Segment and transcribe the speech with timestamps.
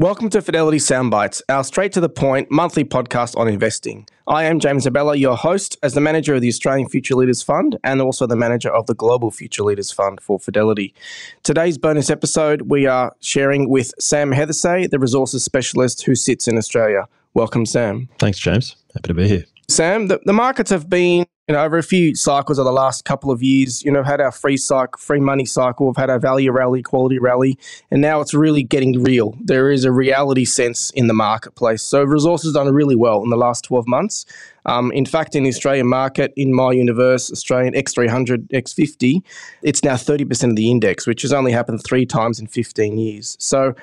[0.00, 4.08] Welcome to Fidelity Soundbites, our straight to the point monthly podcast on investing.
[4.26, 7.76] I am James Abela, your host, as the manager of the Australian Future Leaders Fund
[7.84, 10.94] and also the manager of the Global Future Leaders Fund for Fidelity.
[11.42, 16.56] Today's bonus episode, we are sharing with Sam Heithersay, the resources specialist who sits in
[16.56, 17.06] Australia.
[17.34, 18.08] Welcome, Sam.
[18.18, 18.76] Thanks, James.
[18.94, 19.44] Happy to be here.
[19.68, 23.04] Sam, the, the markets have been you know, over a few cycles of the last
[23.04, 26.20] couple of years, you know, had our free cycle, free money cycle, we've had our
[26.20, 27.58] value rally, quality rally,
[27.90, 29.36] and now it's really getting real.
[29.42, 31.82] There is a reality sense in the marketplace.
[31.82, 34.26] So resources done really well in the last 12 months.
[34.64, 39.20] Um, in fact, in the Australian market, in my universe, Australian X300, X50,
[39.62, 43.36] it's now 30% of the index, which has only happened three times in 15 years.
[43.40, 43.74] So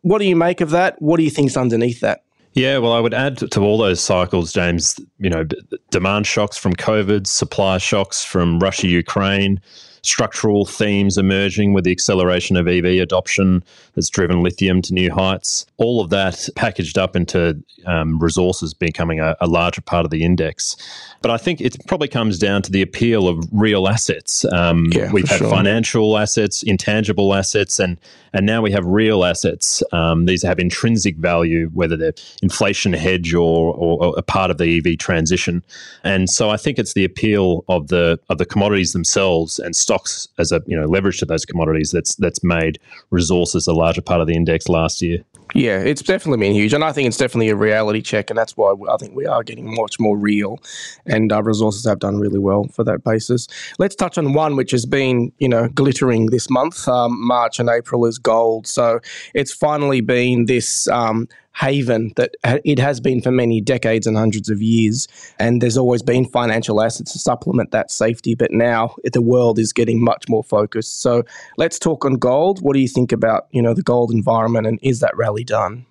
[0.00, 1.00] what do you make of that?
[1.00, 2.24] What do you think's underneath that?
[2.54, 5.46] Yeah, well, I would add to all those cycles, James, you know,
[5.90, 9.60] demand shocks from COVID, supply shocks from Russia, Ukraine,
[10.02, 13.62] structural themes emerging with the acceleration of EV adoption
[13.94, 15.64] that's driven lithium to new heights.
[15.76, 20.24] All of that packaged up into um, resources becoming a, a, larger part of the
[20.24, 20.76] index.
[21.20, 24.44] But I think it probably comes down to the appeal of real assets.
[24.46, 25.50] Um, yeah, we've had sure.
[25.50, 27.98] financial assets, intangible assets, and
[28.32, 29.82] and now we have real assets.
[29.92, 34.56] Um, these have intrinsic value, whether they're inflation hedge or, or, or, a part of
[34.56, 35.62] the EV transition.
[36.02, 39.91] And so I think it's the appeal of the of the commodities themselves and stocks
[40.38, 42.78] as a you know leverage to those commodities that's that's made
[43.10, 45.24] resources a larger part of the index last year.
[45.54, 48.56] Yeah, it's definitely been huge, and I think it's definitely a reality check, and that's
[48.56, 50.58] why I think we are getting much more real,
[51.04, 53.48] and our resources have done really well for that basis.
[53.78, 56.88] Let's touch on one which has been, you know, glittering this month.
[56.88, 59.00] Um, March and April is gold, so
[59.34, 64.48] it's finally been this um, haven that it has been for many decades and hundreds
[64.48, 65.06] of years.
[65.38, 68.34] And there's always been financial assets to supplement that safety.
[68.34, 71.02] But now the world is getting much more focused.
[71.02, 71.24] So
[71.58, 72.62] let's talk on gold.
[72.62, 75.86] What do you think about, you know, the gold environment and is that rally done?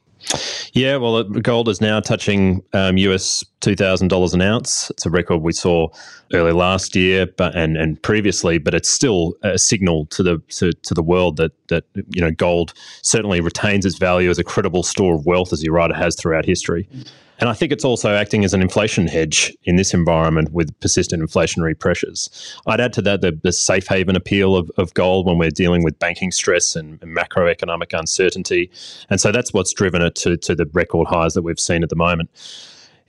[0.74, 4.90] Yeah, well, gold is now touching um, US two thousand dollars an ounce.
[4.92, 5.90] It's a record we saw
[6.34, 10.72] early last year, but and and previously, but it's still a signal to the to,
[10.72, 14.84] to the world that that you know gold certainly retains its value as a credible
[14.84, 16.88] store of wealth, as you right, it has throughout history.
[17.42, 21.24] And I think it's also acting as an inflation hedge in this environment with persistent
[21.24, 22.30] inflationary pressures.
[22.68, 25.84] I'd add to that the, the safe haven appeal of, of gold when we're dealing
[25.84, 28.70] with banking stress and, and macroeconomic uncertainty.
[29.10, 31.90] And so that's what's driven it to, to the record highs that we've seen at
[31.90, 32.30] the moment.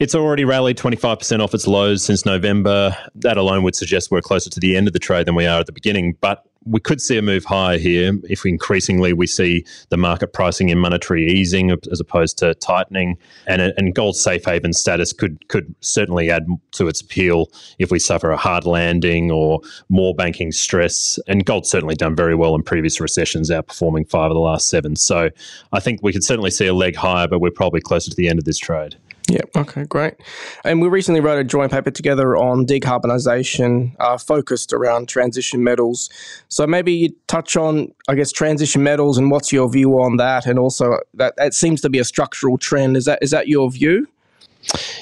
[0.03, 2.97] It's already rallied 25% off its lows since November.
[3.15, 5.61] That alone would suggest we're closer to the end of the trade than we are
[5.61, 6.17] at the beginning.
[6.21, 10.71] But we could see a move higher here if increasingly we see the market pricing
[10.71, 15.73] in monetary easing as opposed to tightening, and and gold safe haven status could could
[15.79, 17.49] certainly add to its appeal
[17.79, 21.17] if we suffer a hard landing or more banking stress.
[21.29, 24.97] And gold's certainly done very well in previous recessions, outperforming five of the last seven.
[24.97, 25.31] So
[25.73, 28.29] I think we could certainly see a leg higher, but we're probably closer to the
[28.29, 28.97] end of this trade.
[29.33, 29.41] Yeah.
[29.57, 29.85] Okay.
[29.85, 30.15] Great.
[30.63, 36.11] And we recently wrote a joint paper together on decarbonisation, uh, focused around transition metals.
[36.49, 40.45] So maybe you touch on, I guess, transition metals and what's your view on that,
[40.45, 42.95] and also that that seems to be a structural trend.
[42.95, 44.07] Is that is that your view?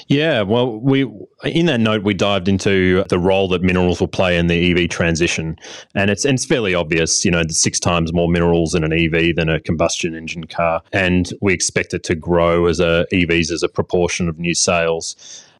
[0.07, 1.09] Yeah, well, we
[1.43, 4.89] in that note we dived into the role that minerals will play in the EV
[4.89, 5.57] transition,
[5.95, 7.23] and it's and it's fairly obvious.
[7.23, 11.33] You know, six times more minerals in an EV than a combustion engine car, and
[11.41, 15.15] we expect it to grow as a EVs as a proportion of new sales,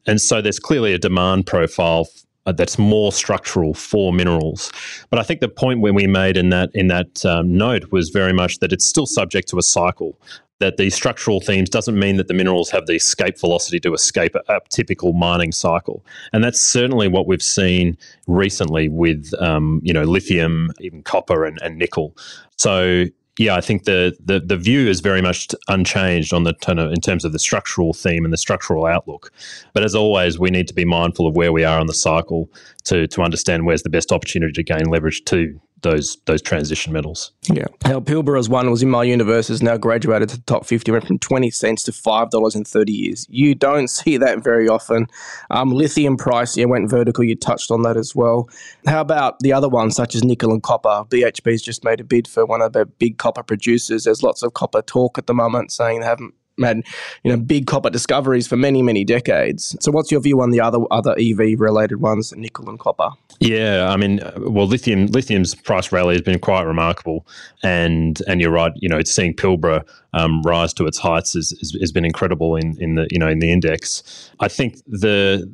[0.06, 2.08] and so there's clearly a demand profile
[2.46, 4.72] uh, that's more structural for minerals.
[5.10, 8.10] But I think the point when we made in that in that um, note was
[8.10, 10.18] very much that it's still subject to a cycle
[10.62, 14.36] that these structural themes doesn't mean that the minerals have the escape velocity to escape
[14.36, 16.06] a, a typical mining cycle.
[16.32, 21.60] And that's certainly what we've seen recently with, um, you know, lithium, even copper and,
[21.62, 22.16] and nickel.
[22.58, 23.06] So
[23.38, 26.54] yeah, I think the, the, the view is very much unchanged on the
[26.94, 29.32] in terms of the structural theme and the structural outlook.
[29.74, 32.50] But as always, we need to be mindful of where we are on the cycle
[32.84, 37.32] to to understand where's the best opportunity to gain leverage to those those transition metals.
[37.44, 37.66] Yeah.
[37.86, 41.08] Now Pilbara's one was in my universe has now graduated to the top 50, went
[41.08, 43.28] from 20 cents to $5 in 30 years.
[43.30, 45.08] You don't see that very often.
[45.50, 47.24] Um, lithium price, yeah, went vertical.
[47.24, 48.50] You touched on that as well.
[48.86, 51.04] How about the other ones, such as nickel and copper?
[51.10, 54.04] BHP's just made a bid for one of their big copper producers.
[54.04, 56.84] There's lots of copper talk at the moment saying they haven't had
[57.24, 59.76] you know big copper discoveries for many many decades.
[59.80, 63.10] So what's your view on the other other EV related ones, nickel and copper?
[63.40, 67.26] Yeah, I mean, well, lithium lithium's price rally has been quite remarkable,
[67.64, 68.72] and and you're right.
[68.76, 72.78] You know, it's seeing Pilbara um, rise to its heights has, has been incredible in
[72.80, 74.32] in the you know in the index.
[74.40, 75.50] I think the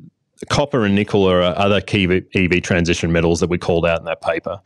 [0.49, 4.21] copper and nickel are other key EV transition metals that we called out in that
[4.21, 4.59] paper.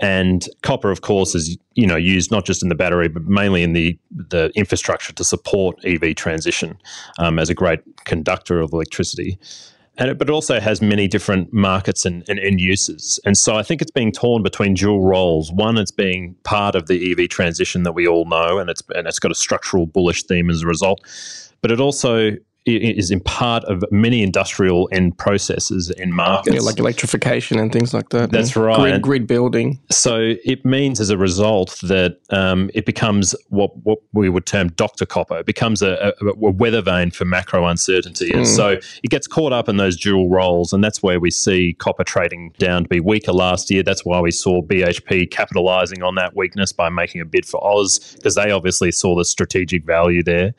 [0.00, 3.62] And copper, of course, is you know used not just in the battery, but mainly
[3.62, 6.78] in the the infrastructure to support EV transition
[7.18, 9.38] um, as a great conductor of electricity.
[9.98, 13.18] And it, but it also has many different markets and, and end uses.
[13.24, 15.50] And so I think it's being torn between dual roles.
[15.50, 19.06] One, it's being part of the EV transition that we all know, and it's and
[19.06, 21.00] it's got a structural bullish theme as a result.
[21.60, 22.36] But it also
[22.66, 26.54] is in part of many industrial end processes and markets.
[26.54, 28.30] Yeah, like electrification and things like that.
[28.30, 28.76] That's right.
[28.76, 29.80] Grid, grid, building.
[29.90, 34.68] So it means as a result that um, it becomes what, what we would term
[34.68, 35.38] doctor copper.
[35.38, 38.30] It becomes a, a, a weather vane for macro uncertainty.
[38.32, 38.56] And mm.
[38.56, 38.68] so
[39.02, 40.72] it gets caught up in those dual roles.
[40.72, 43.82] And that's where we see copper trading down to be weaker last year.
[43.82, 48.14] That's why we saw BHP capitalizing on that weakness by making a bid for Oz,
[48.16, 50.54] because they obviously saw the strategic value there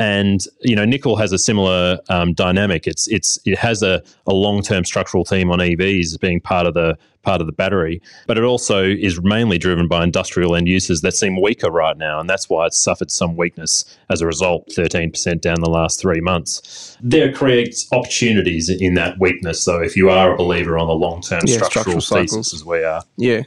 [0.00, 2.86] and you know nickel has a similar um, dynamic.
[2.86, 6.74] It's it's it has a, a long term structural theme on EVs being part of
[6.74, 11.02] the part of the battery, but it also is mainly driven by industrial end uses
[11.02, 14.72] that seem weaker right now, and that's why it's suffered some weakness as a result.
[14.74, 16.96] Thirteen percent down the last three months.
[17.02, 19.82] There creates opportunities in that weakness, though.
[19.82, 22.82] If you are a believer on the long term yeah, structural, structural thesis, as we
[22.82, 23.42] are, yeah.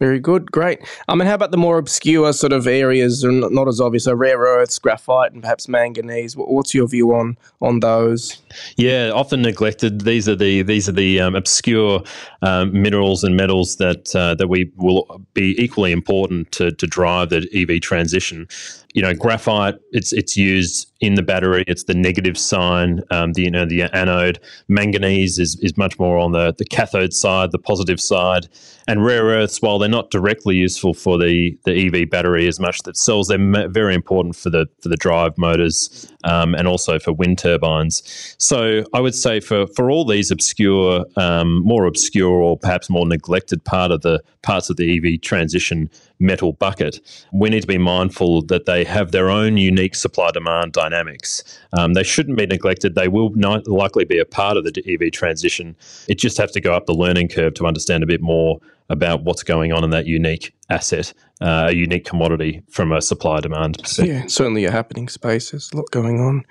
[0.00, 0.80] Very good, great.
[1.08, 4.14] I mean, how about the more obscure sort of areas, and not as obvious, so
[4.14, 6.34] rare earths, graphite, and perhaps manganese?
[6.38, 8.40] What's your view on on those?
[8.78, 10.00] Yeah, often neglected.
[10.00, 12.02] These are the these are the um, obscure
[12.40, 17.28] um, minerals and metals that uh, that we will be equally important to to drive
[17.28, 18.48] the EV transition
[18.94, 21.64] you know, graphite, it's it's used in the battery.
[21.66, 24.38] It's the negative sign, um, the you know the anode.
[24.68, 28.48] Manganese is, is much more on the, the cathode side, the positive side.
[28.86, 32.82] And rare earths, while they're not directly useful for the, the EV battery as much
[32.82, 37.12] that cells, they're very important for the for the drive motors um, and also for
[37.12, 38.34] wind turbines.
[38.38, 43.06] So I would say for for all these obscure, um, more obscure or perhaps more
[43.06, 45.88] neglected part of the parts of the EV transition
[46.18, 47.00] metal bucket,
[47.32, 51.42] we need to be mindful that they have their own unique supply demand dynamics.
[51.72, 52.94] Um, they shouldn't be neglected.
[52.94, 55.76] They will not likely be a part of the EV transition.
[56.08, 58.60] It just has to go up the learning curve to understand a bit more
[58.90, 63.40] about what's going on in that unique asset, uh, a unique commodity from a supply
[63.40, 64.14] demand perspective.
[64.14, 65.52] Yeah, certainly a happening space.
[65.52, 66.44] There's a lot going on.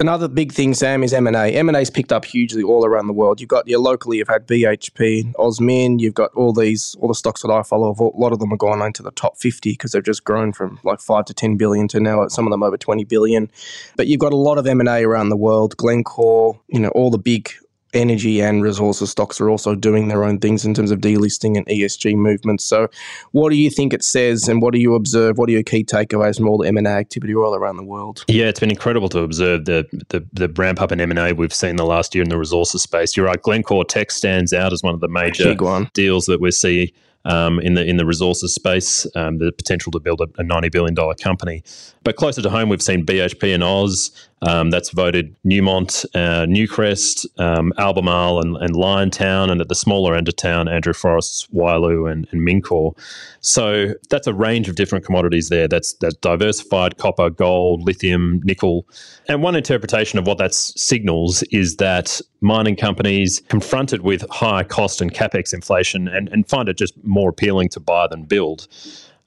[0.00, 1.48] Another big thing, Sam, is M&A.
[1.52, 3.38] M&A's picked up hugely all around the world.
[3.38, 7.14] You've got, yeah, locally, you've had BHP, Oz Min, you've got all these, all the
[7.14, 9.92] stocks that I follow, a lot of them are going into the top 50 because
[9.92, 12.78] they've just grown from like 5 to 10 billion to now some of them over
[12.78, 13.50] 20 billion.
[13.98, 17.18] But you've got a lot of M&A around the world, Glencore, you know, all the
[17.18, 17.50] big
[17.94, 21.66] energy and resources stocks are also doing their own things in terms of delisting and
[21.66, 22.64] ESG movements.
[22.64, 22.88] So,
[23.32, 25.38] what do you think it says, and what do you observe?
[25.38, 27.84] What are your key takeaways from all the M and A activity all around the
[27.84, 28.24] world?
[28.28, 31.32] Yeah, it's been incredible to observe the the, the ramp up in M and A
[31.32, 33.16] we've seen the last year in the resources space.
[33.16, 35.54] You're right, Glencore Teck stands out as one of the major
[35.94, 36.92] deals that we see
[37.24, 40.68] um, in the in the resources space, um, the potential to build a, a ninety
[40.68, 41.62] billion dollar company.
[42.02, 44.10] But closer to home, we've seen BHP and Oz.
[44.42, 50.14] Um, that's voted Newmont, uh, Newcrest, um, Albemarle, and, and Liontown, and at the smaller
[50.14, 52.96] end of town, Andrew Forrest's Wyloo and, and Mincor.
[53.40, 55.68] So that's a range of different commodities there.
[55.68, 58.86] That's that's diversified copper, gold, lithium, nickel.
[59.28, 65.02] And one interpretation of what that signals is that mining companies confronted with high cost
[65.02, 68.68] and capex inflation and, and find it just more appealing to buy than build.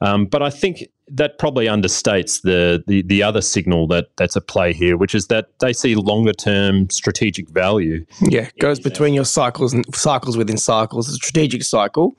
[0.02, 4.48] Um, but I think that probably understates the, the, the other signal that that's at
[4.48, 8.06] play here, which is that they see longer term strategic value.
[8.22, 11.08] Yeah, it goes between your cycles and cycles within cycles.
[11.08, 12.18] The strategic cycle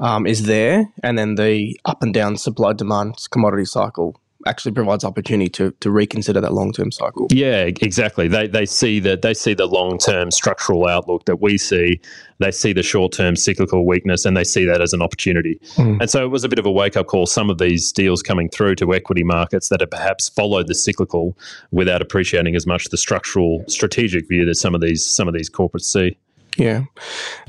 [0.00, 4.16] um, is there, and then the up and down supply demand commodity cycle
[4.46, 7.26] actually provides opportunity to to reconsider that long term cycle.
[7.30, 8.28] Yeah, exactly.
[8.28, 12.00] They they see that they see the long term structural outlook that we see.
[12.38, 15.60] They see the short term cyclical weakness, and they see that as an opportunity.
[15.76, 16.00] Mm.
[16.00, 17.26] And so it was a bit of a wake up call.
[17.26, 21.36] Some of these deals coming through to equity markets that have perhaps followed the cyclical
[21.70, 25.50] without appreciating as much the structural strategic view that some of these some of these
[25.50, 26.16] corporates see.
[26.60, 26.84] Yeah.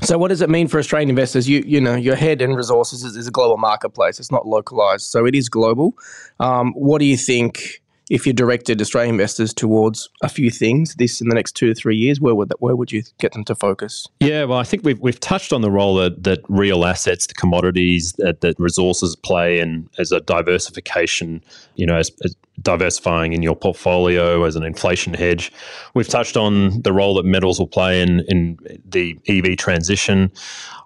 [0.00, 1.46] So, what does it mean for Australian investors?
[1.46, 4.18] You, you know, your head and resources is, is a global marketplace.
[4.18, 5.94] It's not localized, so it is global.
[6.40, 11.20] Um, what do you think if you directed Australian investors towards a few things this
[11.20, 13.44] in the next two to three years, where would that, where would you get them
[13.44, 14.06] to focus?
[14.20, 17.34] Yeah, well, I think we've we've touched on the role that, that real assets, the
[17.34, 21.44] commodities, that, that resources play, and as a diversification,
[21.76, 25.50] you know, as, as diversifying in your portfolio as an inflation hedge.
[25.94, 30.30] We've touched on the role that metals will play in, in the EV transition.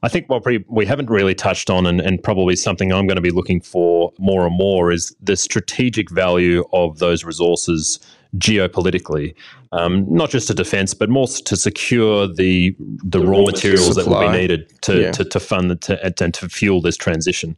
[0.02, 3.16] I think what we, we haven't really touched on, and, and probably something I'm going
[3.16, 7.98] to be looking for more and more, is the strategic value of those resources
[8.38, 9.34] geopolitically,
[9.72, 14.02] um, not just to defence, but more to secure the the, the raw materials supply.
[14.02, 15.12] that will be needed to, yeah.
[15.12, 17.56] to, to, fund the, to, and to fuel this transition.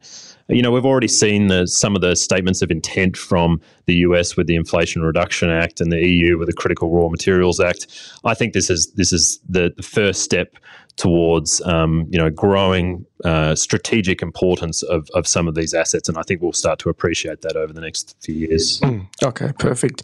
[0.49, 4.37] You know, we've already seen the, some of the statements of intent from the US
[4.37, 7.87] with the Inflation Reduction Act and the EU with the Critical Raw Materials Act.
[8.25, 10.57] I think this is this is the, the first step
[10.97, 16.19] towards um, you know growing uh, strategic importance of, of some of these assets, and
[16.19, 18.81] I think we'll start to appreciate that over the next few years.
[18.81, 20.03] Mm, okay, perfect.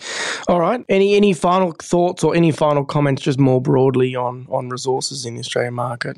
[0.48, 0.84] All right.
[0.88, 5.34] Any any final thoughts or any final comments, just more broadly on on resources in
[5.34, 6.16] the Australian market?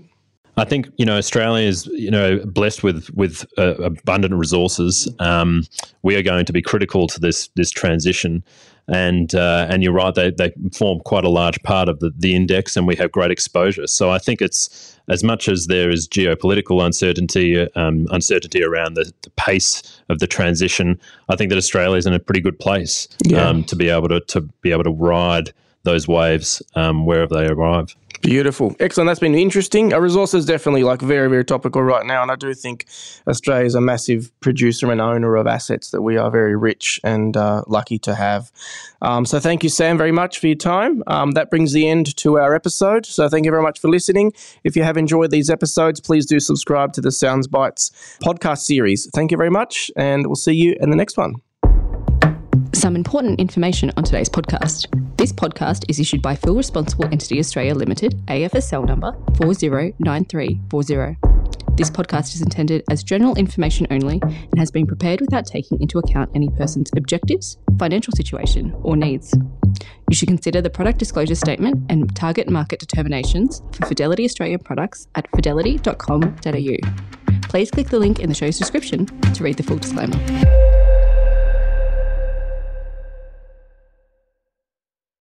[0.56, 5.08] I think you know Australia is you know blessed with with uh, abundant resources.
[5.18, 5.64] Um,
[6.02, 8.42] we are going to be critical to this this transition,
[8.88, 12.34] and uh, and you're right they they form quite a large part of the the
[12.34, 13.86] index, and we have great exposure.
[13.86, 19.12] So I think it's as much as there is geopolitical uncertainty um, uncertainty around the,
[19.22, 20.98] the, pace of the transition.
[21.28, 23.46] I think that Australia is in a pretty good place yeah.
[23.46, 27.46] um, to be able to to be able to ride those waves um, wherever they
[27.46, 27.94] arrive.
[28.23, 28.75] Beautiful.
[28.80, 29.06] Excellent.
[29.08, 29.92] That's been interesting.
[29.92, 32.23] Our resource is definitely like very, very topical right now.
[32.23, 32.87] And I do think
[33.26, 37.37] Australia is a massive producer and owner of assets that we are very rich and
[37.37, 38.50] uh, lucky to have.
[39.02, 41.02] Um, so thank you, Sam, very much for your time.
[41.06, 43.06] Um, that brings the end to our episode.
[43.06, 44.32] So thank you very much for listening.
[44.64, 47.90] If you have enjoyed these episodes, please do subscribe to the Sounds Bites
[48.23, 49.08] podcast series.
[49.14, 49.90] Thank you very much.
[49.96, 51.37] And we'll see you in the next one
[52.73, 55.05] some important information on today's podcast.
[55.16, 61.16] This podcast is issued by FIL Responsible Entity Australia Limited, AFSL number 409340.
[61.78, 65.99] This podcast is intended as general information only and has been prepared without taking into
[65.99, 69.35] account any person's objectives, financial situation, or needs.
[70.11, 75.08] You should consider the product disclosure statement and target market determinations for Fidelity Australian products
[75.14, 76.76] at fidelity.com.au.
[77.49, 80.86] Please click the link in the show's description to read the full disclaimer.